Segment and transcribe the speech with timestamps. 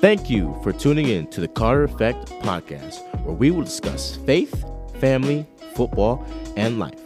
[0.00, 4.64] Thank you for tuning in to the Carter Effect podcast, where we will discuss faith,
[4.98, 6.24] family, football,
[6.56, 6.98] and life.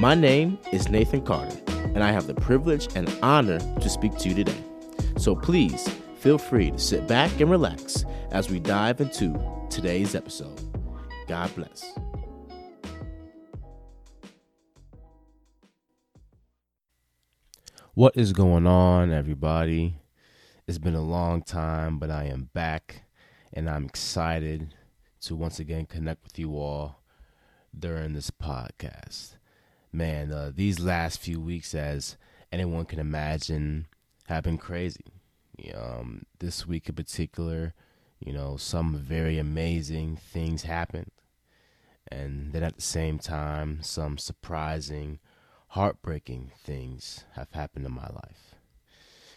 [0.00, 4.28] My name is Nathan Carter, and I have the privilege and honor to speak to
[4.28, 4.60] you today.
[5.18, 9.40] So please feel free to sit back and relax as we dive into
[9.70, 10.60] today's episode.
[11.28, 11.84] God bless.
[17.94, 20.00] What is going on, everybody?
[20.68, 23.04] It's been a long time, but I am back
[23.52, 24.74] and I'm excited
[25.20, 27.02] to once again connect with you all
[27.78, 29.36] during this podcast.
[29.92, 32.16] Man, uh, these last few weeks, as
[32.50, 33.86] anyone can imagine,
[34.24, 35.04] have been crazy.
[35.72, 37.72] Um, this week in particular,
[38.18, 41.12] you know, some very amazing things happened.
[42.10, 45.20] And then at the same time, some surprising,
[45.68, 48.56] heartbreaking things have happened in my life.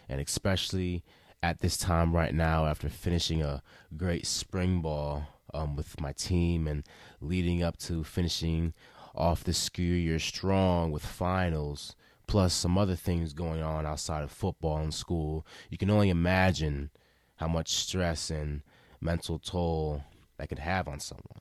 [0.08, 1.04] And especially
[1.42, 3.62] at this time right now after finishing a
[3.96, 6.84] great spring ball um, with my team and
[7.20, 8.74] leading up to finishing
[9.14, 14.30] off the school year strong with finals plus some other things going on outside of
[14.30, 15.44] football and school.
[15.68, 16.90] You can only imagine
[17.36, 18.62] how much stress and
[19.00, 20.04] mental toll
[20.36, 21.40] that could have on someone.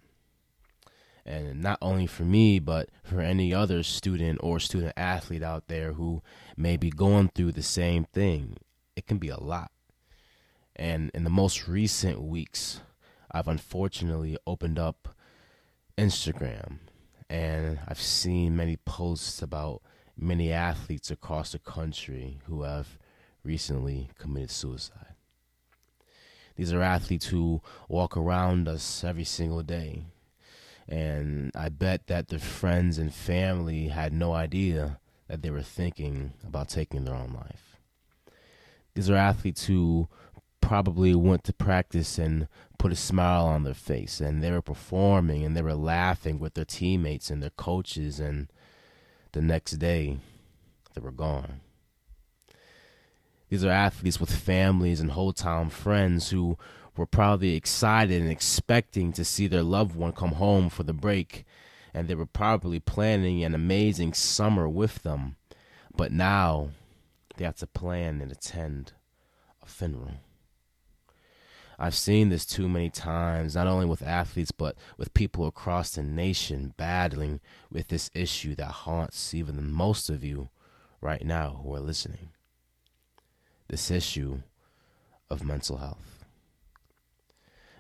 [1.26, 5.94] And not only for me but for any other student or student athlete out there
[5.94, 6.24] who
[6.58, 8.58] may be going through the same thing
[8.96, 9.72] it can be a lot
[10.80, 12.80] and in the most recent weeks,
[13.30, 15.10] I've unfortunately opened up
[15.98, 16.78] Instagram
[17.30, 19.82] and I've seen many posts about
[20.18, 22.98] many athletes across the country who have
[23.44, 25.16] recently committed suicide.
[26.56, 30.06] These are athletes who walk around us every single day.
[30.88, 36.36] And I bet that their friends and family had no idea that they were thinking
[36.48, 37.70] about taking their own life.
[38.96, 40.08] These are athletes who
[40.70, 45.44] probably went to practice and put a smile on their face and they were performing
[45.44, 48.48] and they were laughing with their teammates and their coaches and
[49.32, 50.20] the next day
[50.94, 51.62] they were gone.
[53.50, 56.56] These are athletes with families and whole friends who
[56.96, 61.46] were probably excited and expecting to see their loved one come home for the break
[61.96, 65.36] and they were probably planning an amazing summer with them.
[65.98, 66.70] But now
[67.38, 68.94] they have to plan and attend
[69.64, 70.20] a funeral.
[71.82, 76.04] I've seen this too many times, not only with athletes, but with people across the
[76.04, 77.40] nation battling
[77.72, 80.50] with this issue that haunts even the most of you
[81.00, 82.32] right now who are listening.
[83.70, 84.42] This issue
[85.30, 86.26] of mental health.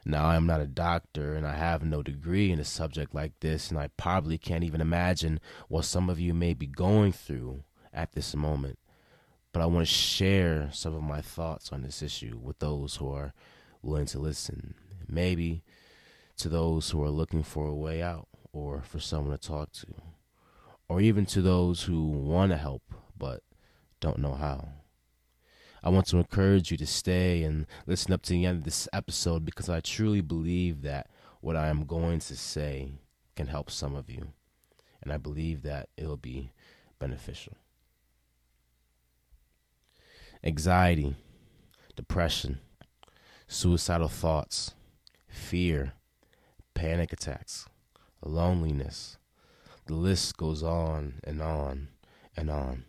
[0.06, 3.34] Now, I am not a doctor and I have no degree in a subject like
[3.42, 7.64] this, and I probably can't even imagine what some of you may be going through
[7.94, 8.80] at this moment.
[9.52, 13.12] But I want to share some of my thoughts on this issue with those who
[13.12, 13.34] are
[13.82, 14.76] willing to listen.
[15.08, 15.64] Maybe
[16.38, 19.88] to those who are looking for a way out or for someone to talk to,
[20.88, 22.84] or even to those who want to help
[23.18, 23.44] but
[24.00, 24.70] don't know how.
[25.84, 28.88] I want to encourage you to stay and listen up to the end of this
[28.92, 31.10] episode because I truly believe that
[31.42, 32.94] what I am going to say
[33.36, 34.34] can help some of you.
[35.02, 36.52] And I believe that it'll be
[37.00, 37.54] beneficial.
[40.44, 41.16] Anxiety,
[41.96, 42.60] depression,
[43.52, 44.76] suicidal thoughts,
[45.28, 45.94] fear,
[46.76, 47.66] panic attacks,
[48.24, 49.18] loneliness.
[49.88, 51.88] The list goes on and on
[52.38, 52.86] and on.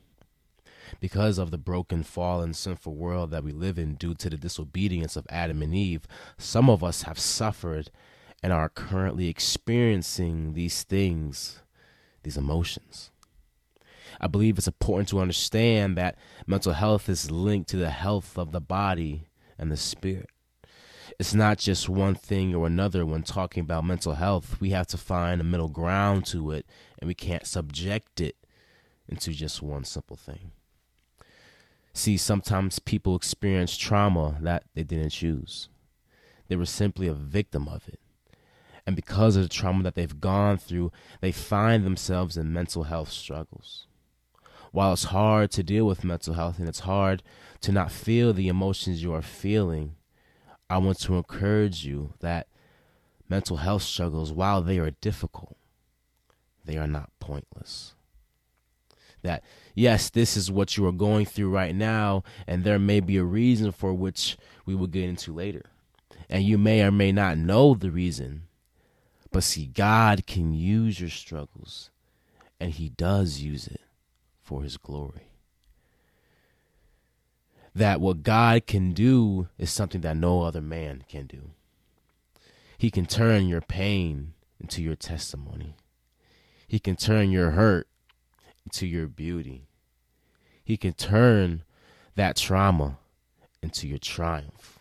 [1.01, 5.17] Because of the broken, fallen, sinful world that we live in due to the disobedience
[5.17, 6.07] of Adam and Eve,
[6.37, 7.91] some of us have suffered
[8.43, 11.61] and are currently experiencing these things,
[12.23, 13.11] these emotions.
[14.21, 18.53] I believe it's important to understand that mental health is linked to the health of
[18.53, 19.29] the body
[19.59, 20.29] and the spirit
[21.21, 24.59] it's not just one thing or another when talking about mental health.
[24.59, 26.65] We have to find a middle ground to it,
[26.99, 28.37] and we can't subject it
[29.07, 30.53] into just one simple thing.
[31.93, 35.69] See, sometimes people experience trauma that they didn't choose,
[36.49, 38.01] they were simply a victim of it.
[38.87, 40.91] And because of the trauma that they've gone through,
[41.21, 43.87] they find themselves in mental health struggles.
[44.73, 47.23] While it's hard to deal with mental health and it's hard
[47.61, 49.97] to not feel the emotions you are feeling,
[50.71, 52.47] I want to encourage you that
[53.29, 55.57] mental health struggles, while they are difficult,
[56.65, 57.95] they are not pointless.
[59.23, 59.43] That,
[59.75, 63.25] yes, this is what you are going through right now, and there may be a
[63.25, 65.65] reason for which we will get into later.
[66.29, 68.43] And you may or may not know the reason,
[69.33, 71.91] but see, God can use your struggles,
[72.61, 73.81] and He does use it
[74.41, 75.30] for His glory.
[77.75, 81.51] That what God can do is something that no other man can do.
[82.77, 85.77] He can turn your pain into your testimony.
[86.67, 87.87] He can turn your hurt
[88.65, 89.67] into your beauty.
[90.65, 91.65] He can turn
[92.15, 92.99] that trauma
[93.63, 94.79] into your triumph.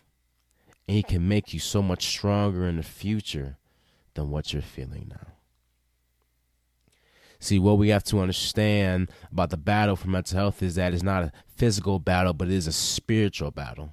[0.86, 3.56] And He can make you so much stronger in the future
[4.14, 5.32] than what you're feeling now.
[7.38, 11.02] See, what we have to understand about the battle for mental health is that it's
[11.02, 13.92] not a physical battle, but it is a spiritual battle.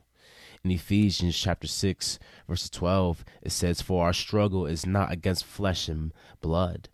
[0.63, 2.17] In Ephesians chapter 6,
[2.47, 6.87] verse 12, it says, For our struggle is not against flesh and blood,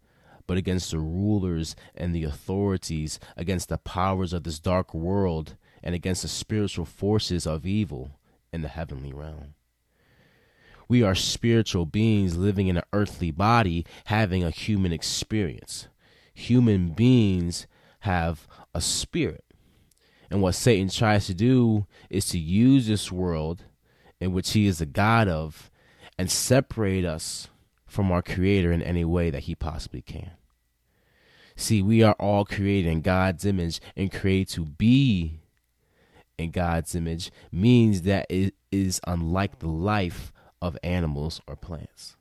[0.48, 5.94] but against the rulers and the authorities, against the powers of this dark world, and
[5.94, 8.18] against the spiritual forces of evil
[8.52, 9.54] in the heavenly realm.
[10.88, 15.88] We are spiritual beings living in an earthly body, having a human experience
[16.34, 17.68] human beings
[18.00, 19.53] have a spirit.
[20.34, 23.66] And what Satan tries to do is to use this world
[24.20, 25.70] in which he is the God of
[26.18, 27.50] and separate us
[27.86, 30.32] from our Creator in any way that he possibly can.
[31.56, 35.40] See, we are all created in God's image and created to be
[36.40, 40.34] in God's image means that it is unlike the life
[40.64, 42.16] of animals or plants.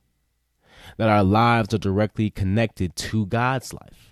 [0.98, 4.11] That our lives are directly connected to God's life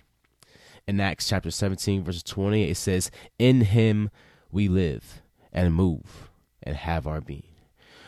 [0.91, 3.09] in Acts chapter 17, verse 20, it says,
[3.39, 4.09] In him
[4.51, 5.21] we live
[5.53, 6.29] and move
[6.61, 7.55] and have our being.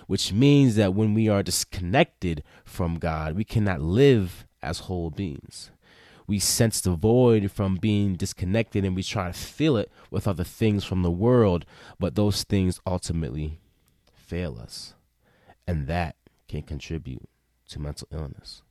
[0.06, 5.71] Which means that when we are disconnected from God, we cannot live as whole beings.
[6.27, 10.44] We sense the void from being disconnected and we try to fill it with other
[10.44, 11.65] things from the world,
[12.00, 13.62] but those things ultimately
[14.13, 14.94] fail us.
[15.65, 16.18] And that
[16.50, 17.30] can contribute
[17.69, 18.62] to mental illness.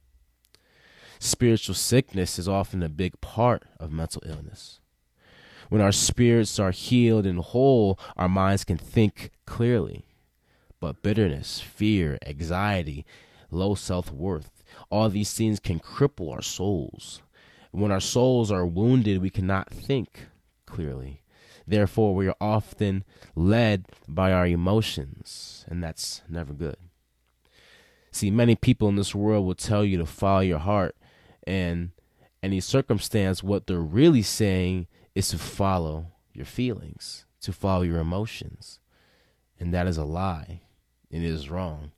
[1.25, 4.81] Spiritual sickness is often a big part of mental illness.
[5.69, 10.05] When our spirits are healed and whole, our minds can think clearly.
[10.81, 13.07] But bitterness, fear, anxiety,
[13.53, 17.23] low self worth, all these things can cripple our souls.
[17.71, 20.27] When our souls are wounded, we cannot think
[20.67, 21.23] clearly.
[21.69, 23.05] Therefore, we are often
[23.37, 26.79] led by our emotions, and that's never good.
[28.11, 30.97] See, many people in this world will tell you to follow your heart,
[31.47, 31.93] in
[32.43, 38.81] any circumstance, what they're really saying is to follow your feelings, to follow your emotions.
[39.59, 40.63] And that is a lie.
[41.11, 41.93] and It is wrong.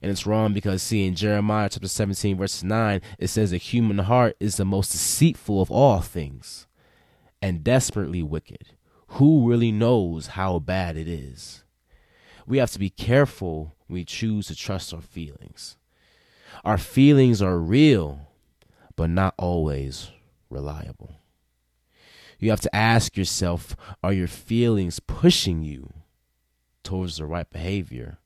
[0.00, 3.98] And it's wrong because, see, in Jeremiah chapter 17, verse 9, it says, The human
[3.98, 6.66] heart is the most deceitful of all things
[7.42, 8.74] and desperately wicked.
[9.12, 11.64] Who really knows how bad it is?
[12.46, 15.76] We have to be careful when we choose to trust our feelings.
[16.64, 18.27] Our feelings are real,
[18.98, 20.10] but not always
[20.50, 21.20] reliable.
[22.40, 25.92] You have to ask yourself are your feelings pushing you
[26.82, 28.18] towards the right behavior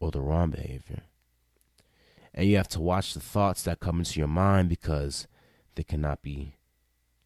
[0.00, 1.02] or the wrong behavior?
[2.34, 5.28] And you have to watch the thoughts that come into your mind because
[5.76, 6.56] they cannot be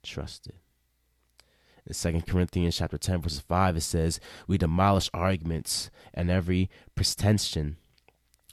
[0.02, 0.56] trusted.
[1.86, 7.78] In 2 Corinthians chapter 10, verse 5, it says, We demolish arguments and every pretension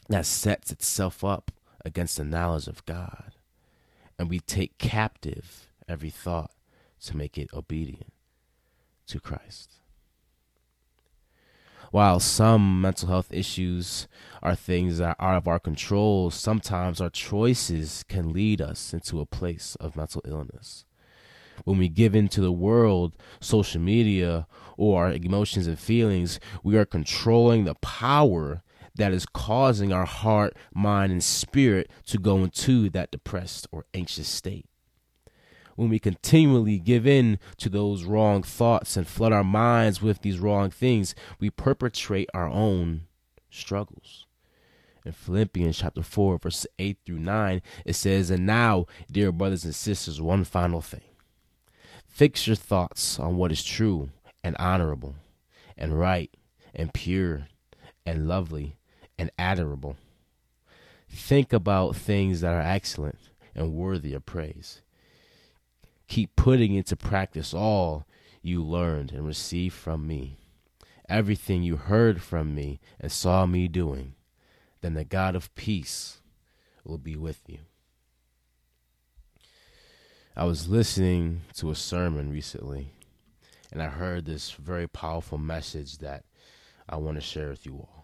[0.07, 1.51] that sets itself up
[1.83, 3.33] against the knowledge of God
[4.17, 6.51] and we take captive every thought
[7.01, 8.13] to make it obedient
[9.07, 9.73] to Christ.
[11.91, 14.07] While some mental health issues
[14.43, 19.21] are things that are out of our control, sometimes our choices can lead us into
[19.21, 20.83] a place of mental illness.
[21.63, 26.77] When we give in to the world, social media, or our emotions and feelings, we
[26.77, 28.63] are controlling the power
[28.97, 34.27] that is causing our heart, mind, and spirit to go into that depressed or anxious
[34.27, 34.65] state.
[35.75, 40.39] When we continually give in to those wrong thoughts and flood our minds with these
[40.39, 43.01] wrong things, we perpetrate our own
[43.51, 44.25] struggles.
[45.05, 49.75] In Philippians chapter 4, verses 8 through 9, it says, And now, dear brothers and
[49.75, 51.01] sisters, one final thing.
[52.07, 54.09] Fix your thoughts on what is true
[54.43, 55.15] and honorable
[55.77, 56.35] and right
[56.73, 57.47] and pure
[58.05, 58.77] and lovely
[59.17, 59.97] and admirable.
[61.09, 63.19] Think about things that are excellent
[63.55, 64.81] and worthy of praise.
[66.07, 68.05] Keep putting into practice all
[68.41, 70.37] you learned and received from me,
[71.09, 74.13] everything you heard from me and saw me doing.
[74.81, 76.21] Then the God of peace
[76.83, 77.59] will be with you.
[80.35, 82.91] I was listening to a sermon recently,
[83.71, 86.25] and I heard this very powerful message that
[86.87, 87.96] I want to share with you all.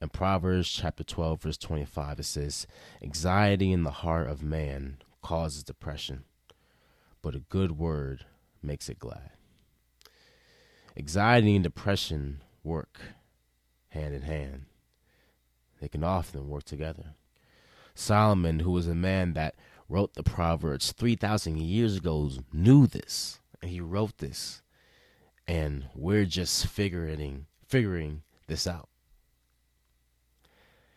[0.00, 2.66] In Proverbs chapter 12, verse 25, it says,
[3.02, 6.24] Anxiety in the heart of man causes depression,
[7.22, 8.26] but a good word
[8.62, 9.30] makes it glad.
[10.98, 13.00] Anxiety and depression work
[13.88, 14.66] hand in hand.
[15.80, 17.14] They can often work together.
[17.94, 19.54] Solomon, who was a man that
[19.88, 23.40] wrote the Proverbs 3,000 years ago, knew this.
[23.62, 24.62] And he wrote this.
[25.46, 28.88] And we're just figuring, figuring this out.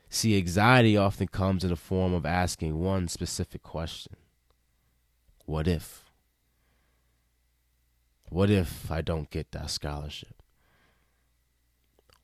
[0.09, 4.15] See, anxiety often comes in the form of asking one specific question
[5.45, 6.03] What if?
[8.29, 10.41] What if I don't get that scholarship?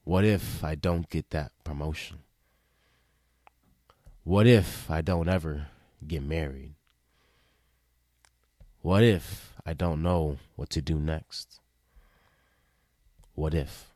[0.03, 2.19] What if I don't get that promotion?
[4.23, 5.67] What if I don't ever
[6.07, 6.73] get married?
[8.81, 11.59] What if I don't know what to do next?
[13.33, 13.94] What if?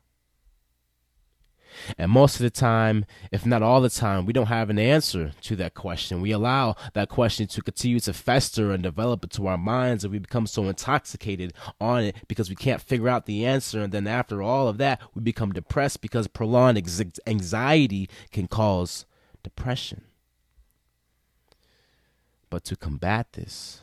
[1.98, 5.32] And most of the time, if not all the time, we don't have an answer
[5.42, 6.20] to that question.
[6.20, 10.18] We allow that question to continue to fester and develop into our minds, and we
[10.18, 13.80] become so intoxicated on it because we can't figure out the answer.
[13.80, 16.78] And then after all of that, we become depressed because prolonged
[17.26, 19.06] anxiety can cause
[19.42, 20.04] depression.
[22.50, 23.82] But to combat this,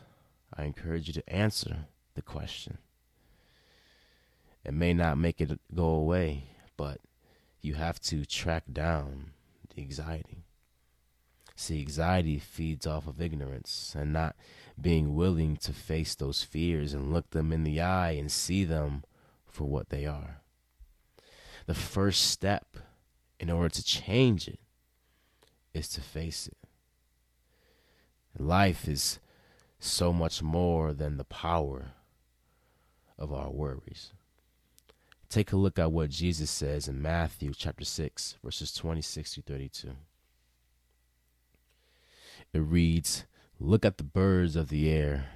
[0.54, 2.80] I encourage you to answer the question.
[4.66, 7.00] It may not make it go away, but
[7.62, 9.32] you have to track down
[9.74, 10.44] the anxiety.
[11.56, 14.36] See, anxiety feeds off of ignorance and not
[14.80, 19.04] being willing to face those fears and look them in the eye and see them
[19.46, 20.42] for what they are.
[21.66, 22.78] The first step
[23.40, 24.60] in order to change it
[25.74, 26.58] is to face it.
[28.40, 29.20] Life is
[29.80, 31.94] so much more than the power
[33.18, 34.14] of our worries.
[35.30, 39.92] Take a look at what Jesus says in Matthew chapter 6, verses 26 to 32.
[42.54, 43.26] It reads,
[43.60, 45.30] Look at the birds of the air.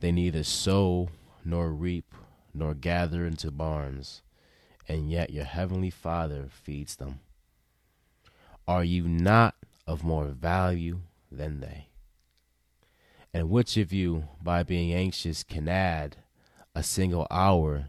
[0.00, 1.08] They neither sow
[1.44, 2.12] nor reap
[2.52, 4.20] nor gather into barns,
[4.86, 7.20] and yet your heavenly Father feeds them.
[8.68, 9.54] Are you not
[9.86, 11.00] of more value
[11.32, 11.88] than they?
[13.32, 16.16] And which of you, by being anxious, can add
[16.74, 17.88] a single hour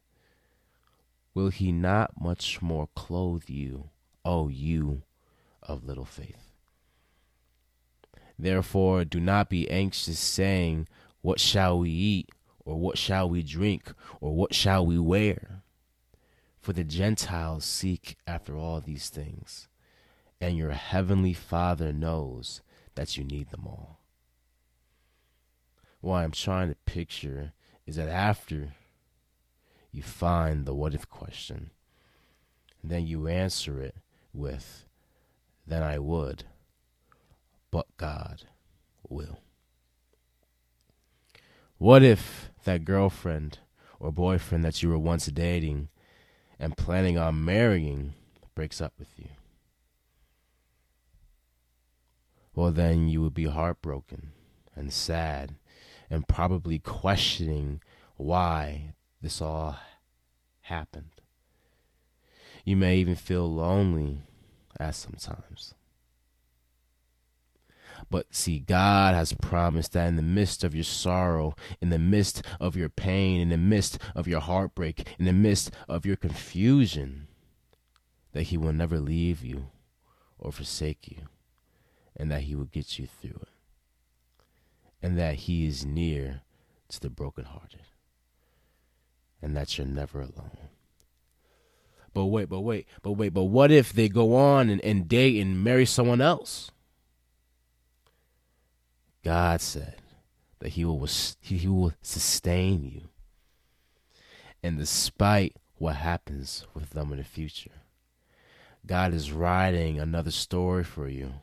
[1.33, 3.89] will he not much more clothe you,
[4.23, 5.03] O you
[5.61, 6.53] of little faith?
[8.37, 10.87] Therefore, do not be anxious, saying,
[11.21, 12.29] What shall we eat,
[12.65, 15.61] or what shall we drink, or what shall we wear?
[16.59, 19.67] For the Gentiles seek after all these things,
[20.39, 22.61] and your heavenly Father knows
[22.95, 24.01] that you need them all
[26.01, 27.53] what I'm trying to picture
[27.85, 28.73] is that after
[29.91, 31.71] you find the what if question,
[32.83, 33.95] then you answer it
[34.33, 34.85] with,
[35.67, 36.45] then I would,
[37.69, 38.43] but God
[39.07, 39.39] will.
[41.77, 43.59] What if that girlfriend
[43.99, 45.89] or boyfriend that you were once dating
[46.59, 48.13] and planning on marrying
[48.55, 49.29] breaks up with you?
[52.53, 54.31] Well, then you would be heartbroken
[54.75, 55.55] and sad
[56.09, 57.81] and probably questioning
[58.17, 59.77] why this all
[60.61, 61.09] happened.
[62.65, 64.21] You may even feel lonely
[64.79, 65.73] at sometimes.
[68.09, 72.43] But see, God has promised that in the midst of your sorrow, in the midst
[72.59, 77.27] of your pain, in the midst of your heartbreak, in the midst of your confusion,
[78.33, 79.67] that He will never leave you
[80.39, 81.27] or forsake you,
[82.17, 83.49] and that He will get you through it
[85.01, 86.41] and that He is near
[86.89, 87.81] to the brokenhearted,
[89.41, 90.57] and that you're never alone.
[92.13, 95.41] But wait, but wait, but wait, but what if they go on and, and date
[95.41, 96.71] and marry someone else?
[99.23, 99.95] God said
[100.59, 101.07] that He will
[101.39, 103.01] He will sustain you,
[104.61, 107.71] and despite what happens with them in the future,
[108.85, 111.35] God is writing another story for you,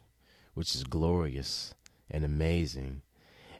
[0.54, 1.74] which is glorious
[2.10, 3.02] and amazing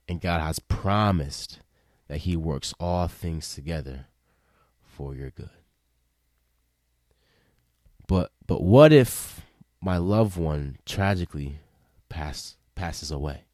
[0.09, 1.61] and God has promised
[2.09, 4.07] that He works all things together
[4.99, 5.51] for your good.
[8.09, 9.43] But but what if
[9.81, 11.61] my loved one tragically
[12.09, 13.45] pass passes away?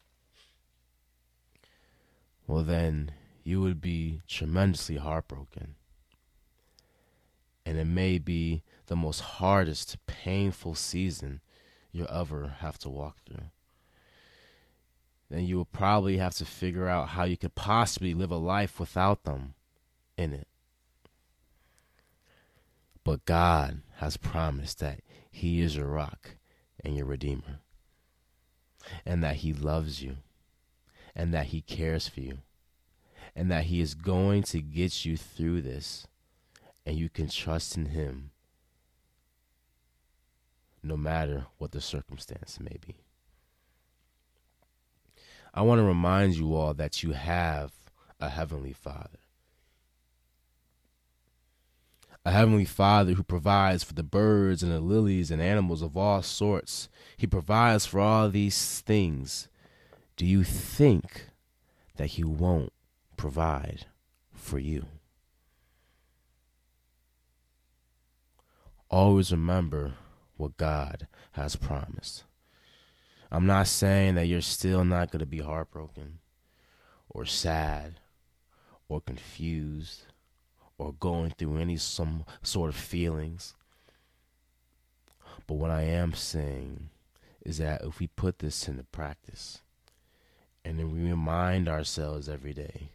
[2.47, 3.11] Well then
[3.43, 5.75] you would be tremendously heartbroken.
[7.67, 11.41] And it may be the most hardest, painful season
[11.93, 13.51] you'll ever have to walk through.
[15.31, 18.81] Then you will probably have to figure out how you could possibly live a life
[18.81, 19.55] without them
[20.17, 20.49] in it.
[23.04, 26.37] But God has promised that He is your rock
[26.82, 27.61] and your redeemer,
[29.04, 30.16] and that He loves you,
[31.14, 32.38] and that He cares for you,
[33.37, 36.06] and that He is going to get you through this,
[36.87, 38.30] and you can trust in Him
[40.82, 42.96] no matter what the circumstance may be.
[45.52, 47.73] I want to remind you all that you have
[48.20, 49.24] a Heavenly Father.
[52.26, 56.23] A Heavenly Father who provides for the birds and the lilies and animals of all
[56.23, 56.88] sorts.
[57.19, 59.49] He provides for all these things.
[60.16, 61.26] Do you think
[61.97, 62.73] that He won't
[63.19, 63.87] provide
[64.33, 64.87] for you?
[68.88, 69.95] Always remember
[70.37, 72.25] what God has promised.
[73.31, 76.21] I'm not saying that you're still not going to be heartbroken
[77.11, 78.00] or sad
[78.88, 80.07] or confused
[80.78, 83.54] or going through any some sort of feelings.
[85.47, 86.90] But what I am saying
[87.45, 89.61] is that if we put this into practice
[90.64, 92.90] and then we remind ourselves every day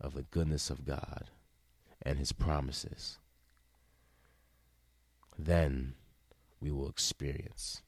[0.00, 1.30] of the goodness of God
[2.02, 3.18] and his promises,
[5.38, 5.94] then
[6.60, 7.82] we will experience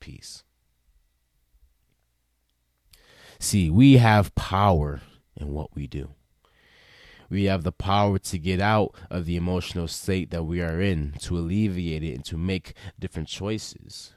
[0.00, 0.44] peace.
[3.38, 5.00] See, we have power
[5.36, 6.10] in what we do.
[7.32, 11.14] We have the power to get out of the emotional state that we are in,
[11.20, 14.12] to alleviate it, and to make different choices.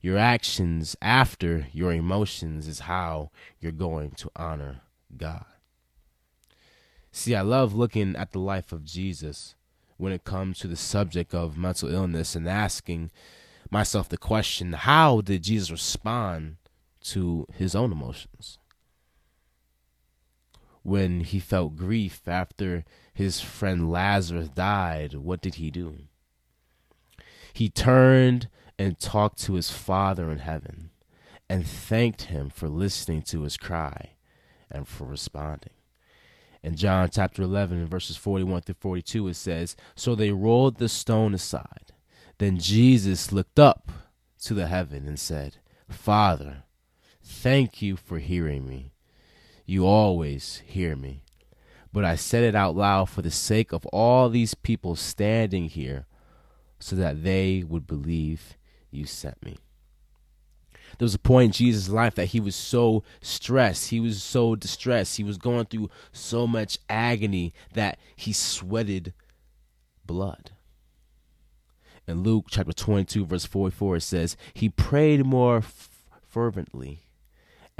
[0.00, 4.82] Your actions after your emotions is how you're going to honor
[5.16, 5.44] God.
[7.10, 9.56] See, I love looking at the life of Jesus
[9.96, 13.10] when it comes to the subject of mental illness and asking
[13.72, 16.58] myself the question how did Jesus respond
[17.00, 18.58] to his own emotions?
[20.82, 25.98] When he felt grief after his friend Lazarus died, what did he do?
[27.52, 30.90] He turned and talked to his Father in heaven
[31.48, 34.12] and thanked him for listening to his cry
[34.70, 35.74] and for responding.
[36.62, 41.34] In John chapter 11, verses 41 through 42, it says, So they rolled the stone
[41.34, 41.92] aside.
[42.38, 43.90] Then Jesus looked up
[44.44, 45.56] to the heaven and said,
[45.88, 46.64] Father,
[47.22, 48.91] thank you for hearing me.
[49.72, 51.24] You always hear me.
[51.92, 56.06] But I said it out loud for the sake of all these people standing here,
[56.78, 58.56] so that they would believe
[58.90, 59.56] you sent me
[60.98, 64.54] there was a point in Jesus' life that he was so stressed, he was so
[64.54, 69.12] distressed, he was going through so much agony that he sweated
[70.04, 70.50] blood.
[72.06, 75.88] In Luke chapter 22, verse 44, it says, He prayed more f-
[76.28, 77.04] fervently,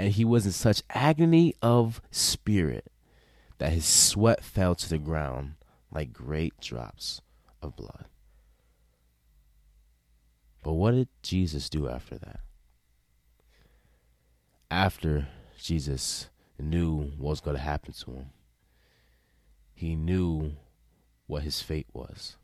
[0.03, 2.91] and he was in such agony of spirit
[3.57, 5.53] that his sweat fell to the ground
[5.91, 7.21] like great drops
[7.61, 8.05] of blood.
[10.63, 12.39] But what did Jesus do after that?
[14.73, 15.27] after
[15.61, 18.29] Jesus knew what was going to happen to him,
[19.75, 20.53] he knew
[21.27, 22.37] what his fate was.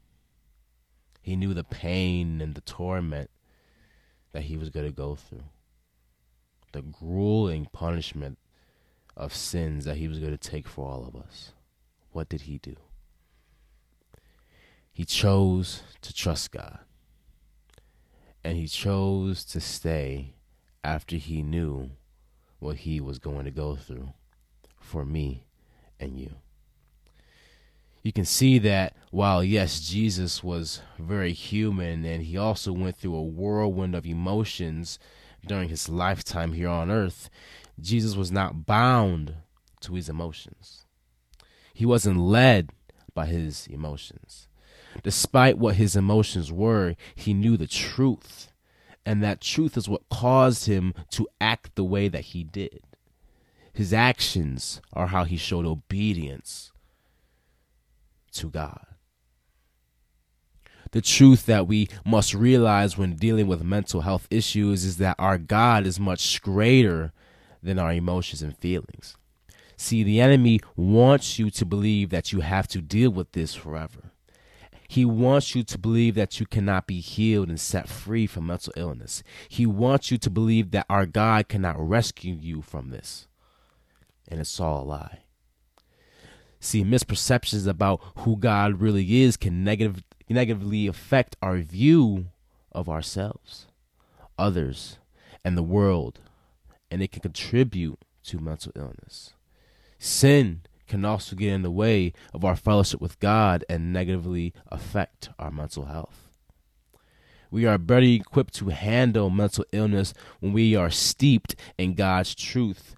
[1.22, 3.32] He knew the pain and the torment
[4.32, 5.44] that he was going to go through,
[6.72, 8.38] the grueling punishment
[9.16, 11.52] of sins that he was going to take for all of us.
[12.12, 12.76] What did he do?
[14.92, 16.80] He chose to trust God.
[18.44, 20.34] And he chose to stay
[20.84, 21.92] after he knew
[22.60, 24.14] what he was going to go through
[24.80, 25.44] for me
[26.00, 26.36] and you.
[28.02, 33.16] You can see that while, yes, Jesus was very human and he also went through
[33.16, 35.00] a whirlwind of emotions
[35.46, 37.30] during his lifetime here on earth,
[37.80, 39.36] Jesus was not bound
[39.82, 40.86] to his emotions.
[41.74, 42.72] He wasn't led
[43.14, 44.48] by his emotions.
[45.04, 48.50] Despite what his emotions were, he knew the truth
[49.10, 52.82] and that truth is what caused him to act the way that he did.
[53.74, 56.72] His actions are how he showed obedience
[58.34, 58.86] to God.
[60.92, 65.38] The truth that we must realize when dealing with mental health issues is that our
[65.38, 67.14] God is much greater
[67.62, 69.16] than our emotions and feelings.
[69.78, 74.12] See, the enemy wants you to believe that you have to deal with this forever.
[74.90, 78.74] He wants you to believe that you cannot be healed and set free from mental
[78.76, 79.22] illness.
[79.48, 83.28] He wants you to believe that our God cannot rescue you from this.
[84.28, 85.20] And it's all a lie.
[86.60, 92.28] See, misperceptions about who God really is can negative negatively affect our view
[92.72, 93.68] of ourselves,
[94.38, 95.00] others,
[95.44, 96.20] and the world,
[96.92, 99.34] and it can contribute to mental illness.
[99.98, 105.30] Sin can also get in the way of our fellowship with God and negatively affect
[105.38, 106.30] our mental health.
[107.52, 112.96] We are better equipped to handle mental illness when we are steeped in God's truth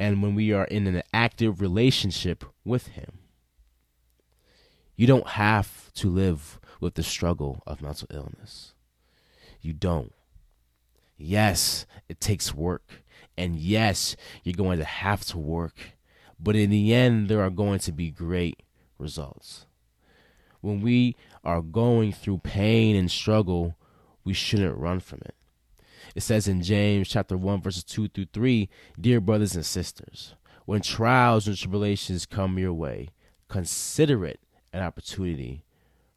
[0.00, 3.18] and when we are in an active relationship with Him.
[4.96, 8.74] You don't have to live with the struggle of mental illness.
[9.60, 10.12] You don't.
[11.16, 13.04] Yes, it takes work.
[13.36, 15.74] And yes, you're going to have to work.
[16.38, 18.62] But in the end, there are going to be great
[18.98, 19.66] results.
[20.60, 23.76] When we are going through pain and struggle,
[24.24, 25.34] we shouldn't run from it.
[26.14, 28.68] It says in James chapter 1 verses 2 through 3,
[29.00, 30.34] "Dear brothers and sisters,
[30.64, 33.08] when trials and tribulations come your way,
[33.48, 34.40] consider it
[34.72, 35.64] an opportunity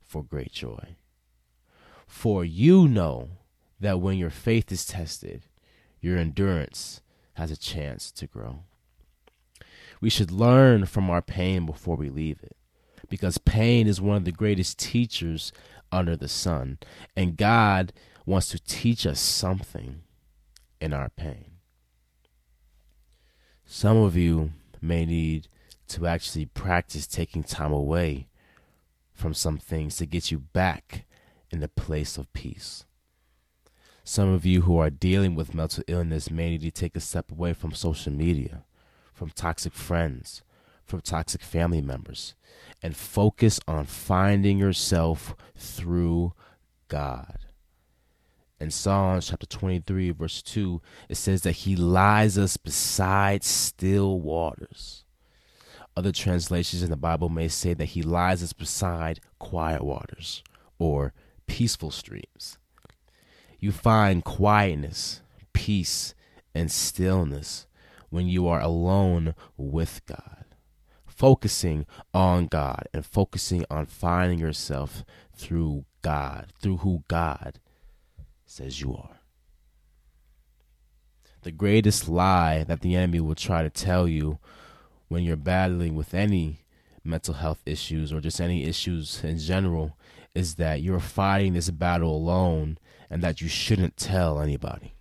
[0.07, 0.95] for great joy.
[2.07, 3.29] For you know
[3.79, 5.43] that when your faith is tested,
[5.99, 7.01] your endurance
[7.33, 8.59] has a chance to grow.
[9.99, 12.55] We should learn from our pain before we leave it,
[13.09, 15.51] because pain is one of the greatest teachers
[15.91, 16.77] under the sun,
[17.15, 17.93] and God
[18.25, 20.01] wants to teach us something
[20.79, 21.51] in our pain.
[23.65, 25.47] Some of you may need
[25.89, 28.27] to actually practice taking time away
[29.17, 31.05] from some things to get you back
[31.49, 32.85] in the place of peace.
[34.03, 37.31] Some of you who are dealing with mental illness may need to take a step
[37.31, 38.63] away from social media,
[39.13, 40.43] from toxic friends,
[40.85, 42.35] from toxic family members,
[42.81, 46.33] and focus on finding yourself through
[46.87, 47.39] God.
[48.59, 55.03] In Psalms chapter 23, verse 2, it says that He lies us beside still waters.
[55.97, 60.43] Other translations in the Bible may say that he lies us beside quiet waters
[60.77, 61.11] or
[61.47, 62.59] peaceful streams.
[63.59, 66.13] You find quietness, peace,
[66.53, 67.65] and stillness
[68.11, 70.45] when you are alone with God,
[71.07, 75.03] focusing on God and focusing on finding yourself
[75.35, 77.59] through God, through who God
[78.45, 79.21] says you are.
[81.41, 84.37] The greatest lie that the enemy will try to tell you
[85.07, 86.59] when you're battling with any
[87.03, 89.97] mental health issues or just any issues in general
[90.35, 92.77] is that you're fighting this battle alone
[93.09, 94.93] and that you shouldn't tell anybody.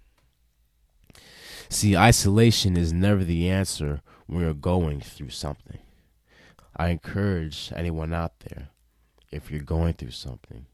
[1.68, 5.78] See, isolation is never the answer when you're going through something.
[6.76, 8.68] I encourage anyone out there,
[9.32, 10.66] if you're going through something,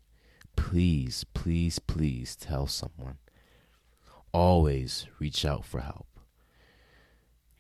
[0.57, 3.19] please, please, please tell someone.
[4.33, 6.07] Always reach out for help.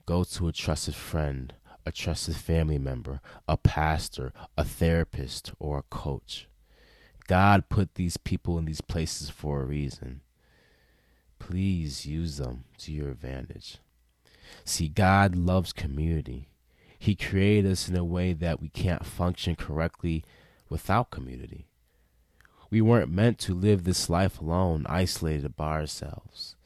[0.06, 5.94] Go to a trusted friend a trusted family member, a pastor, a therapist, or a
[5.94, 6.48] coach.
[7.26, 10.20] God put these people in these places for a reason.
[11.38, 13.78] Please use them to your advantage.
[14.64, 16.48] See, God loves community.
[16.98, 20.24] He created us in a way that we can't function correctly
[20.68, 21.66] without community.
[22.70, 26.56] We weren't meant to live this life alone, isolated by ourselves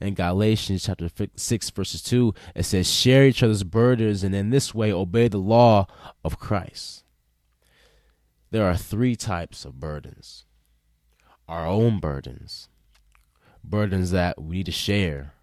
[0.00, 4.74] in Galatians chapter 6 verses 2 it says share each other's burdens and in this
[4.74, 5.86] way obey the law
[6.24, 7.04] of Christ.
[8.50, 10.44] There are three types of burdens.
[11.48, 12.68] Our own burdens,
[13.64, 15.34] burdens that we need to share,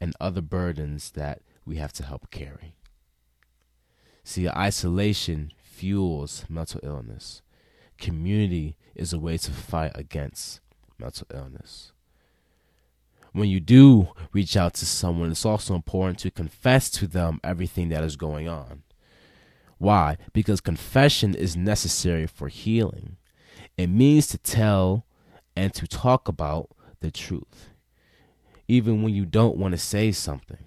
[0.00, 2.76] and other burdens that we have to help carry.
[4.22, 7.40] See, isolation fuels mental illness.
[7.96, 10.60] Community is a way to fight against
[10.98, 11.92] mental illness
[13.38, 17.88] when you do reach out to someone, it's also important to confess to them everything
[17.90, 18.82] that is going on.
[19.78, 20.16] Why?
[20.32, 23.16] Because confession is necessary for healing.
[23.76, 25.06] It means to tell
[25.54, 26.70] and to talk about
[27.00, 27.70] the truth.
[28.66, 30.64] Even when you don't want to say something,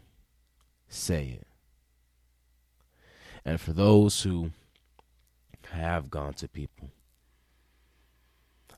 [0.88, 1.48] say it.
[3.44, 4.52] And for those who
[5.72, 6.90] have gone to people,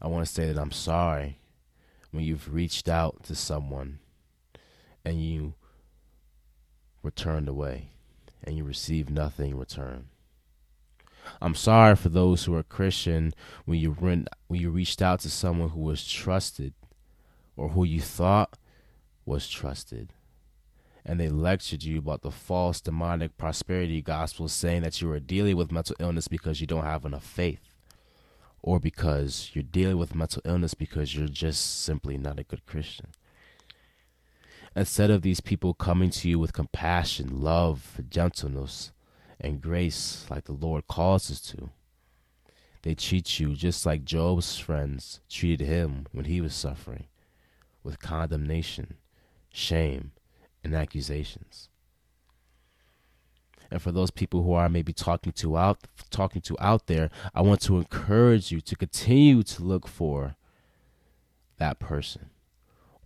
[0.01, 1.37] I want to say that I'm sorry
[2.13, 3.97] when you've reached out to someone
[5.03, 5.55] and you
[7.01, 7.89] were turned away
[8.43, 10.05] and you receive nothing in return.
[11.41, 13.33] I'm sorry for those who are Christian
[13.65, 16.73] when you when you reached out to someone who was trusted
[17.57, 18.57] or who you thought
[19.25, 20.13] was trusted
[21.05, 25.57] and they lectured you about the false demonic prosperity gospel saying that you are dealing
[25.57, 27.72] with mental illness because you don't have enough faith
[28.63, 33.07] or because you're dealing with mental illness because you're just simply not a good Christian.
[34.75, 38.91] Instead of these people coming to you with compassion, love, gentleness,
[39.39, 41.69] and grace like the Lord calls us to,
[42.81, 47.05] they treat you just like Job's friends treated him when he was suffering,
[47.83, 48.95] with condemnation,
[49.51, 50.11] shame,
[50.63, 51.69] and accusations.
[53.73, 55.79] And for those people who are maybe talking to out
[56.11, 60.35] talking to out there, I want to encourage you to continue to look for
[61.57, 62.29] that person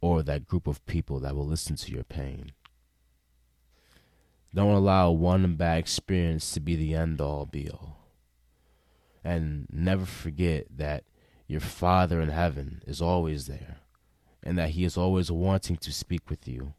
[0.02, 2.52] or that group of people that will listen to your pain.
[4.54, 8.00] Don't allow one bad experience to be the end all be all.
[9.24, 11.06] And never forget that
[11.48, 13.78] your Father in heaven is always there
[14.44, 16.74] and that He is always wanting to speak with you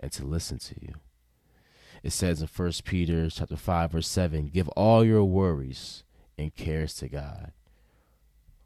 [0.00, 0.94] and to listen to you.
[2.02, 6.02] It says in 1 Peter chapter 5 verse 7, give all your worries
[6.36, 7.52] and cares to God,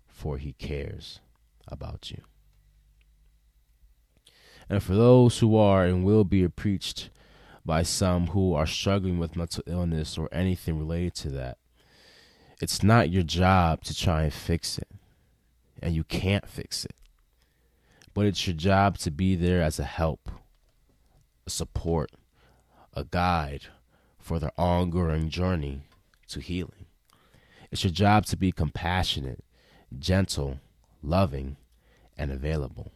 [0.06, 1.20] for he cares
[1.68, 2.22] about you.
[4.68, 7.10] And for those who are and will be preached
[7.64, 11.58] by some who are struggling with mental illness or anything related to that,
[12.60, 14.88] it's not your job to try and fix it.
[15.82, 16.94] And you can't fix it.
[18.14, 20.30] But it's your job to be there as a help,
[21.46, 22.10] a support,
[22.96, 23.66] a guide
[24.18, 25.82] for their ongoing journey
[26.26, 26.86] to healing.
[27.70, 29.44] It's your job to be compassionate,
[29.96, 30.58] gentle,
[31.02, 31.58] loving,
[32.16, 32.90] and available.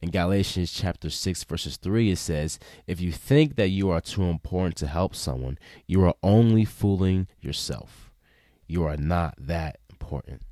[0.00, 4.24] In Galatians chapter 6 verses 3 it says, "If you think that you are too
[4.24, 8.10] important to help someone, you are only fooling yourself.
[8.66, 10.42] You are not that important."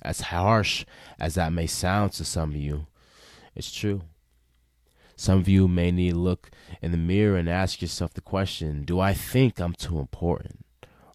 [0.00, 0.84] As harsh
[1.18, 2.86] as that may sound to some of you,
[3.54, 4.02] it's true.
[5.22, 6.50] Some of you may need to look
[6.82, 10.66] in the mirror and ask yourself the question, do I think I'm too important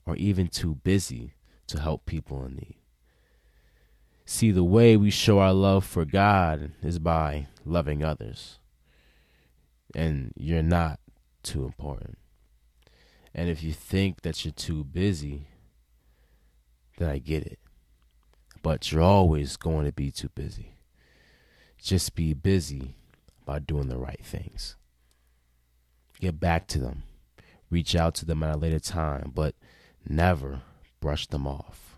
[0.06, 1.34] or even too busy
[1.68, 2.78] to help people in need?
[4.24, 8.60] See, the way we show our love for God is by loving others.
[9.94, 11.02] And you're not
[11.44, 12.18] too important.
[13.36, 15.48] And if you think that you're too busy,
[16.98, 17.60] then I get it.
[18.64, 20.78] But you're always going to be too busy.
[21.78, 22.96] Just be busy
[23.48, 24.76] by doing the right things.
[26.20, 27.04] Get back to them.
[27.70, 29.56] Reach out to them at a later time, but
[30.08, 30.64] never
[31.00, 31.98] brush them off.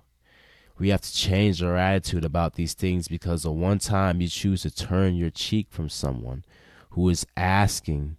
[0.78, 4.62] We have to change our attitude about these things because the one time you choose
[4.62, 6.46] to turn your cheek from someone
[6.92, 8.18] who is asking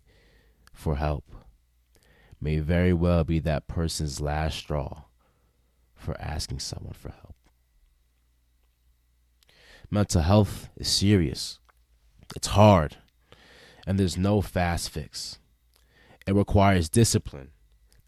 [0.73, 1.25] for help
[2.41, 5.05] may very well be that person's last straw
[5.95, 7.37] for asking someone for help.
[9.89, 11.61] Mental health is serious.
[12.35, 12.97] It's hard,
[13.91, 15.41] and there's no fast fix.
[16.25, 17.51] It requires discipline,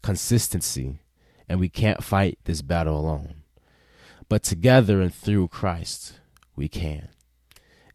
[0.01, 1.01] consistency,
[1.49, 3.43] and we can't fight this battle alone
[4.33, 6.19] but together and through Christ
[6.55, 7.09] we can.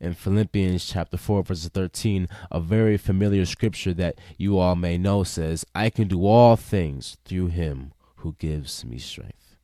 [0.01, 5.25] In Philippians chapter 4, verse 13, a very familiar scripture that you all may know
[5.25, 9.57] says, I can do all things through him who gives me strength.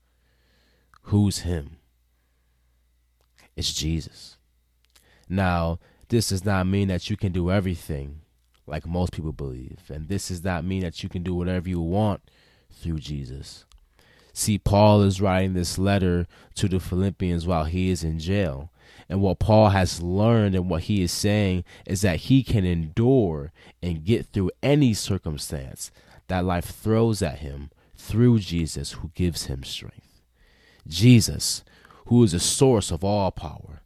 [1.03, 1.77] Who's him?
[3.55, 4.37] It's Jesus.
[5.29, 5.79] Now,
[6.15, 8.21] this does not mean that you can do everything
[8.69, 11.81] like most people believe, and this does not mean that you can do whatever you
[11.81, 12.23] want
[12.71, 13.65] through Jesus.
[14.33, 18.71] See, Paul is writing this letter to the Philippians while he is in jail.
[19.09, 23.53] And what Paul has learned and what he is saying is that he can endure
[23.83, 25.91] and get through any circumstance
[26.29, 30.23] that life throws at him through Jesus who gives him strength.
[30.87, 31.65] Jesus,
[32.07, 33.83] who is the source of all power,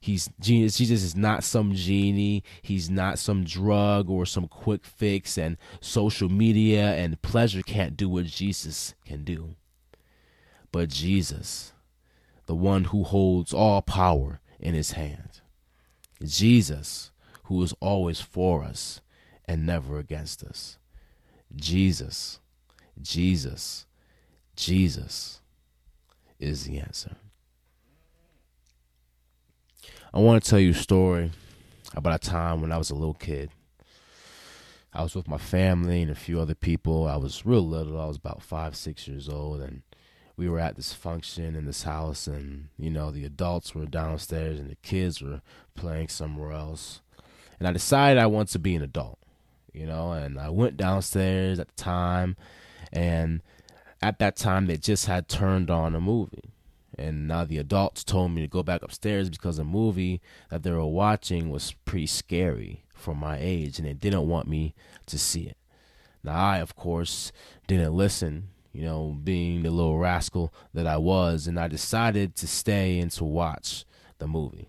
[0.00, 0.78] He's Jesus.
[0.78, 2.44] Jesus is not some genie.
[2.62, 5.36] He's not some drug or some quick fix.
[5.36, 9.56] And social media and pleasure can't do what Jesus can do.
[10.70, 11.72] But Jesus,
[12.46, 15.40] the one who holds all power in his hand.
[16.22, 17.10] Jesus,
[17.44, 19.00] who is always for us
[19.46, 20.78] and never against us.
[21.54, 22.40] Jesus,
[23.00, 23.86] Jesus,
[24.54, 25.40] Jesus
[26.38, 27.16] is the answer.
[30.12, 31.30] I want to tell you a story
[31.94, 33.50] about a time when I was a little kid.
[34.94, 37.06] I was with my family and a few other people.
[37.06, 38.00] I was real little.
[38.00, 39.82] I was about five, six years old, and
[40.34, 44.58] we were at this function in this house, and you know the adults were downstairs
[44.58, 45.42] and the kids were
[45.74, 47.02] playing somewhere else.
[47.58, 49.18] And I decided I want to be an adult,
[49.74, 50.12] you know.
[50.12, 52.34] And I went downstairs at the time,
[52.94, 53.42] and
[54.00, 56.54] at that time they just had turned on a movie
[56.98, 60.70] and now the adults told me to go back upstairs because the movie that they
[60.70, 64.74] were watching was pretty scary for my age and they didn't want me
[65.06, 65.56] to see it.
[66.22, 67.32] Now, I, of course,
[67.66, 72.46] didn't listen, you know, being the little rascal that I was, and I decided to
[72.46, 73.84] stay and to watch
[74.18, 74.68] the movie.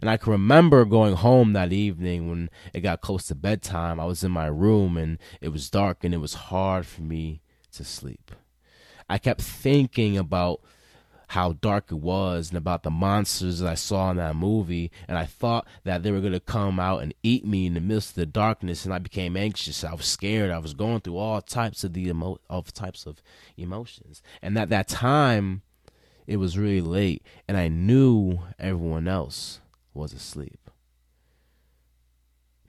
[0.00, 3.98] And I can remember going home that evening when it got close to bedtime.
[3.98, 7.40] I was in my room and it was dark and it was hard for me
[7.72, 8.32] to sleep.
[9.08, 10.60] I kept thinking about
[11.30, 14.90] how dark it was and about the monsters that I saw in that movie.
[15.06, 17.80] And I thought that they were going to come out and eat me in the
[17.80, 18.84] midst of the darkness.
[18.84, 19.84] And I became anxious.
[19.84, 20.50] I was scared.
[20.50, 23.22] I was going through all types of the emo- of types of
[23.56, 24.22] emotions.
[24.42, 25.62] And at that time,
[26.26, 27.22] it was really late.
[27.46, 29.60] And I knew everyone else
[29.94, 30.68] was asleep.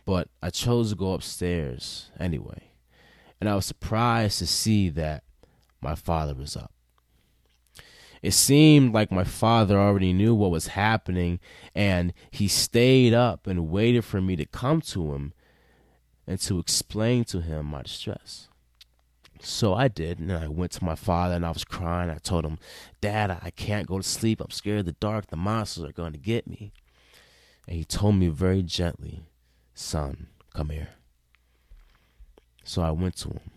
[0.05, 2.73] But I chose to go upstairs anyway.
[3.39, 5.23] And I was surprised to see that
[5.81, 6.71] my father was up.
[8.21, 11.39] It seemed like my father already knew what was happening,
[11.73, 15.33] and he stayed up and waited for me to come to him
[16.27, 18.47] and to explain to him my distress.
[19.41, 22.11] So I did, and I went to my father and I was crying.
[22.11, 22.59] I told him,
[23.01, 24.39] Dad, I can't go to sleep.
[24.39, 25.27] I'm scared of the dark.
[25.27, 26.71] The monsters are going to get me.
[27.67, 29.23] And he told me very gently,
[29.73, 30.89] Son, come here.
[32.63, 33.51] So I went to him.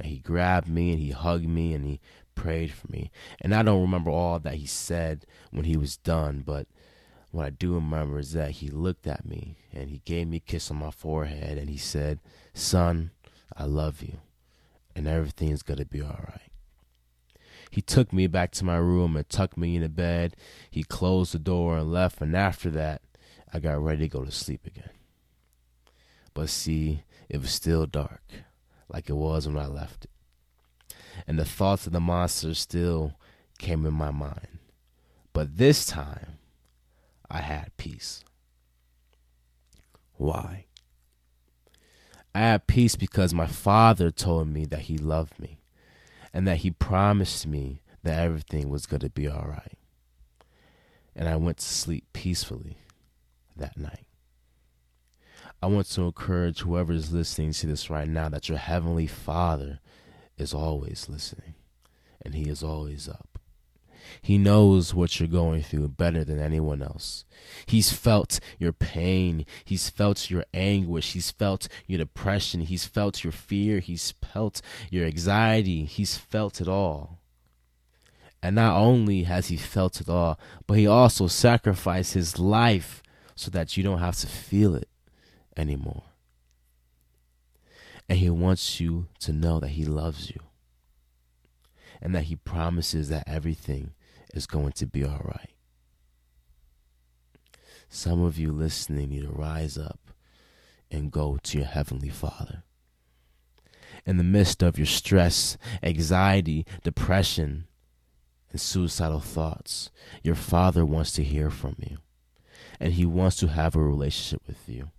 [0.00, 2.00] And he grabbed me and he hugged me and he
[2.38, 3.10] prayed for me.
[3.40, 6.66] And I don't remember all that he said when he was done, but
[7.32, 10.40] what I do remember is that he looked at me and he gave me a
[10.40, 12.20] kiss on my forehead and he said,
[12.54, 13.10] Son,
[13.56, 14.18] I love you
[14.94, 16.50] and everything's going to be all right.
[17.70, 20.34] He took me back to my room and tucked me in the bed.
[20.70, 23.02] He closed the door and left, and after that,
[23.52, 24.90] I got ready to go to sleep again.
[26.32, 28.22] But see, it was still dark,
[28.88, 30.10] like it was when I left it
[31.26, 33.14] and the thoughts of the monster still
[33.58, 34.58] came in my mind.
[35.32, 36.38] But this time,
[37.30, 38.24] I had peace.
[40.14, 40.66] Why?
[42.34, 45.58] I had peace because my father told me that he loved me
[46.32, 49.78] and that he promised me that everything was going to be all right.
[51.14, 52.78] And I went to sleep peacefully
[53.56, 54.06] that night.
[55.60, 59.80] I want to encourage whoever is listening to this right now that your Heavenly Father
[60.38, 61.54] is always listening
[62.24, 63.38] and he is always up.
[64.22, 67.24] He knows what you're going through better than anyone else.
[67.66, 69.44] He's felt your pain.
[69.64, 71.12] He's felt your anguish.
[71.12, 72.62] He's felt your depression.
[72.62, 73.80] He's felt your fear.
[73.80, 75.84] He's felt your anxiety.
[75.84, 77.18] He's felt it all.
[78.42, 83.02] And not only has he felt it all, but he also sacrificed his life
[83.34, 84.88] so that you don't have to feel it
[85.56, 86.04] anymore.
[88.08, 90.40] And He wants you to know that He loves you
[92.00, 93.92] and that He promises that everything
[94.34, 95.50] is going to be all right.
[97.88, 99.98] Some of you listening need to rise up
[100.90, 102.62] and go to your Heavenly Father.
[104.06, 107.66] In the midst of your stress, anxiety, depression,
[108.50, 109.90] and suicidal thoughts,
[110.22, 111.98] your Father wants to hear from you.
[112.80, 114.90] And He wants to have a relationship with you.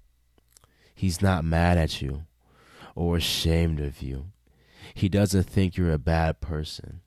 [0.94, 2.26] He's not mad at you
[3.00, 4.26] or ashamed of you.
[4.94, 7.00] He doesn't think you're a bad person.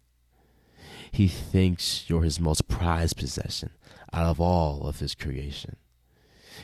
[1.11, 3.69] He thinks you're his most prized possession
[4.11, 5.77] out of all of his creation.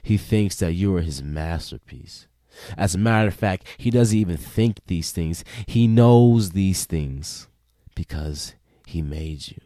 [0.02, 2.26] He thinks that you are his masterpiece.
[2.78, 5.44] As a matter of fact, he doesn't even think these things.
[5.66, 7.48] He knows these things
[7.94, 8.54] because
[8.86, 9.60] he made you.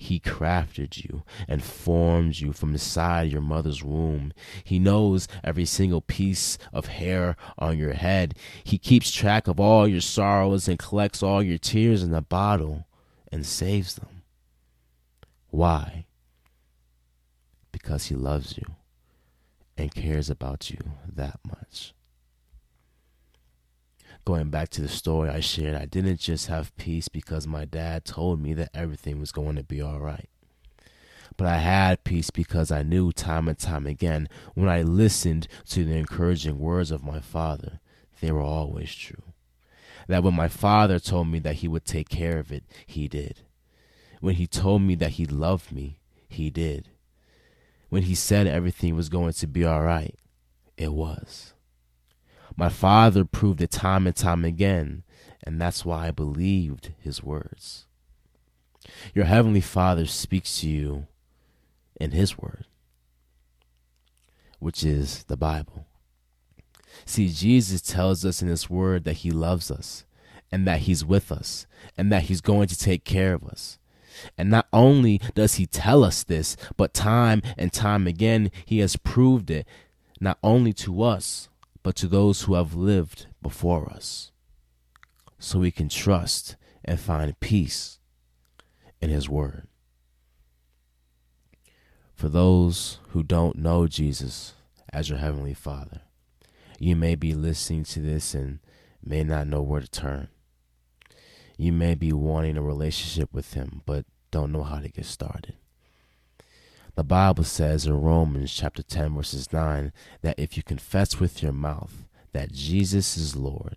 [0.00, 4.32] He crafted you and formed you from inside your mother's womb.
[4.64, 8.34] He knows every single piece of hair on your head.
[8.64, 12.86] He keeps track of all your sorrows and collects all your tears in a bottle
[13.30, 14.22] and saves them.
[15.50, 16.06] Why?
[17.70, 18.76] Because he loves you
[19.76, 20.78] and cares about you
[21.14, 21.92] that much
[24.30, 28.04] going back to the story I shared, I didn't just have peace because my dad
[28.04, 30.28] told me that everything was going to be all right.
[31.36, 35.84] But I had peace because I knew time and time again when I listened to
[35.84, 37.80] the encouraging words of my father,
[38.20, 39.24] they were always true.
[40.06, 43.40] That when my father told me that he would take care of it, he did.
[44.20, 46.88] When he told me that he loved me, he did.
[47.88, 50.14] When he said everything was going to be all right,
[50.76, 51.52] it was.
[52.56, 55.02] My father proved it time and time again,
[55.42, 57.86] and that's why I believed his words.
[59.14, 61.06] Your heavenly Father speaks to you
[62.00, 62.66] in his word,
[64.58, 65.86] which is the Bible.
[67.04, 70.04] See, Jesus tells us in his word that he loves us
[70.50, 71.66] and that he's with us
[71.96, 73.78] and that he's going to take care of us.
[74.36, 78.96] And not only does he tell us this, but time and time again, he has
[78.96, 79.66] proved it
[80.20, 81.48] not only to us,
[81.82, 84.32] but to those who have lived before us,
[85.38, 87.98] so we can trust and find peace
[89.00, 89.66] in His Word.
[92.14, 94.54] For those who don't know Jesus
[94.92, 96.02] as your Heavenly Father,
[96.78, 98.58] you may be listening to this and
[99.02, 100.28] may not know where to turn.
[101.56, 105.54] You may be wanting a relationship with Him, but don't know how to get started.
[106.96, 111.52] The Bible says in Romans chapter 10 verses 9 that if you confess with your
[111.52, 113.76] mouth that Jesus is Lord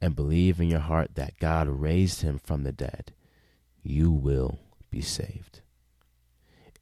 [0.00, 3.12] and believe in your heart that God raised him from the dead,
[3.82, 4.58] you will
[4.90, 5.60] be saved.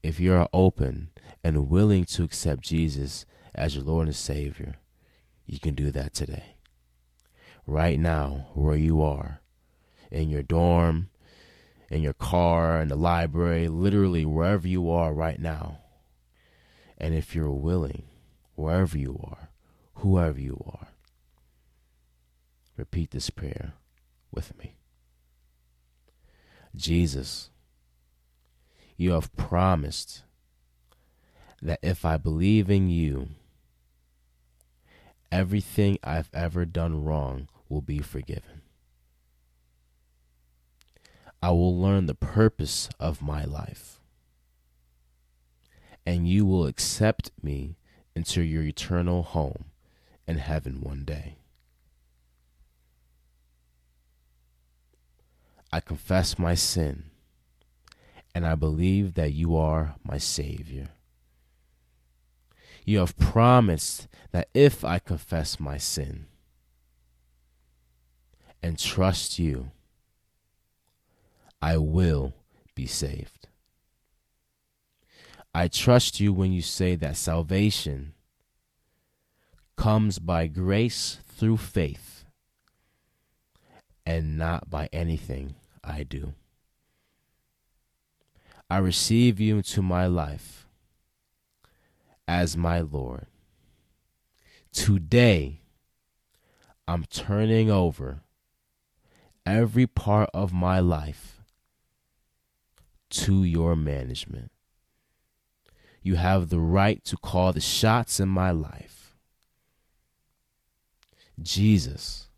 [0.02, 1.10] If you are open
[1.44, 4.76] and willing to accept Jesus as your Lord and Savior,
[5.46, 6.56] you can do that today.
[7.66, 9.40] Right now, where you are,
[10.10, 11.10] in your dorm,
[11.90, 15.78] in your car, in the library, literally wherever you are right now.
[16.96, 18.04] And if you're willing,
[18.54, 19.48] wherever you are,
[19.94, 20.88] whoever you are,
[22.76, 23.74] repeat this prayer
[24.30, 24.76] with me.
[26.76, 27.50] Jesus,
[28.96, 30.22] you have promised
[31.60, 33.30] that if I believe in you,
[35.32, 38.59] everything I've ever done wrong will be forgiven.
[41.42, 44.00] I will learn the purpose of my life,
[46.04, 47.76] and you will accept me
[48.14, 49.66] into your eternal home
[50.26, 51.36] in heaven one day.
[55.72, 57.04] I confess my sin
[58.34, 60.88] and I believe that you are my Savior.
[62.84, 66.26] You have promised that if I confess my sin
[68.62, 69.70] and trust you,
[71.62, 72.34] I will
[72.74, 73.48] be saved.
[75.54, 78.14] I trust you when you say that salvation
[79.76, 82.24] comes by grace through faith
[84.06, 86.34] and not by anything I do.
[88.68, 90.68] I receive you into my life
[92.28, 93.26] as my Lord.
[94.72, 95.60] Today,
[96.86, 98.20] I'm turning over
[99.44, 101.39] every part of my life
[103.10, 104.50] to your management.
[106.02, 109.16] You have the right to call the shots in my life.
[111.40, 112.28] Jesus,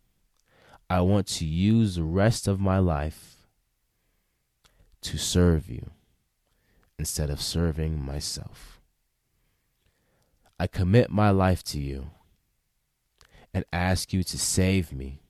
[0.89, 3.37] I want to use the rest of my life
[5.01, 5.91] to serve you
[6.99, 8.79] instead of serving myself.
[10.59, 12.11] I commit my life to you
[13.53, 15.21] and ask you to save me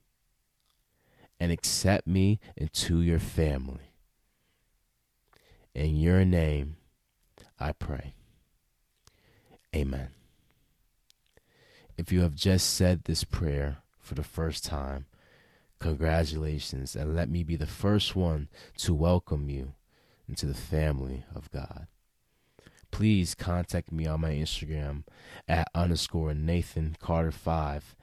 [1.40, 3.93] and accept me into your family.
[5.76, 6.76] In your name,
[7.60, 8.14] I pray.
[9.76, 10.10] Amen.
[11.98, 15.08] If you have just said this prayer for the first time,
[15.80, 19.74] congratulations, and let me be the first one to welcome you
[20.28, 21.88] into the family of God.
[22.92, 25.04] Please contact me on my Instagram
[25.48, 27.96] at underscore Nathan Carter 5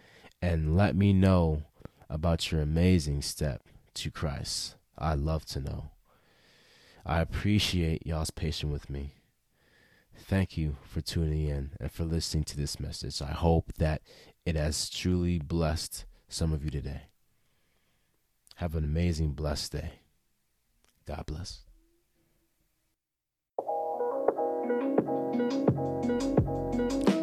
[0.43, 1.63] and let me know
[2.09, 3.63] about your amazing step
[3.95, 4.75] to Christ.
[4.99, 5.91] I'd love to know.
[7.05, 9.15] I appreciate y'all's patience with me.
[10.15, 13.23] Thank you for tuning in and for listening to this message.
[13.23, 14.03] I hope that
[14.45, 17.03] it has truly blessed some of you today.
[18.57, 19.91] Have an amazing, blessed day.
[21.07, 21.61] God bless.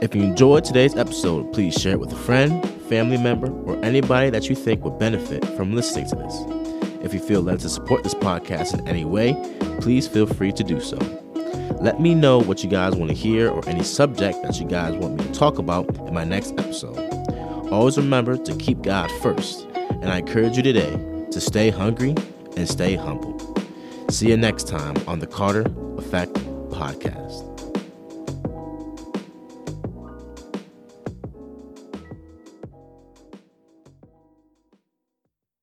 [0.01, 4.30] If you enjoyed today's episode, please share it with a friend, family member, or anybody
[4.30, 6.66] that you think would benefit from listening to this.
[7.02, 9.36] If you feel led to support this podcast in any way,
[9.82, 10.98] please feel free to do so.
[11.80, 14.95] Let me know what you guys want to hear or any subject that you guys
[14.95, 16.98] want me to talk about in my next episode.
[17.72, 20.91] Always remember to keep God first, and I encourage you today
[21.32, 22.16] to stay hungry
[22.56, 23.38] and stay humble.
[24.10, 25.66] See you next time on the Carter
[25.98, 26.34] Effect
[26.70, 27.47] Podcast.